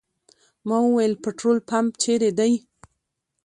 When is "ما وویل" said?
0.67-1.13